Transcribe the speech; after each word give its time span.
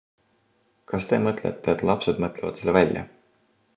Kas 0.93 1.09
te 1.11 1.19
mõtlete, 1.25 1.69
et 1.75 1.83
lapsed 1.91 2.23
mõtlevad 2.25 2.59
selle 2.63 2.75
välja? 2.79 3.05